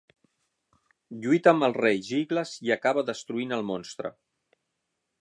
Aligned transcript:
Lluita 1.25 1.51
amb 1.53 1.67
el 1.69 1.77
rei 1.77 2.01
Jyglas 2.09 2.57
i 2.69 2.75
acaba 2.79 3.07
destruint 3.13 3.57
el 3.59 3.67
monstre. 3.73 4.17